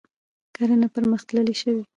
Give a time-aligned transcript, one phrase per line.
[0.55, 1.83] کرنه پرمختللې شوې.